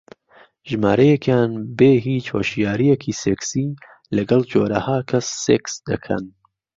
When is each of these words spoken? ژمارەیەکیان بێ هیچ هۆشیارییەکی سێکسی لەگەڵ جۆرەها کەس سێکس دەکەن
ژمارەیەکیان 0.69 1.51
بێ 1.77 1.91
هیچ 2.07 2.25
هۆشیارییەکی 2.35 3.17
سێکسی 3.21 3.67
لەگەڵ 4.15 4.41
جۆرەها 4.51 4.99
کەس 5.09 5.27
سێکس 5.43 5.73
دەکەن 5.89 6.23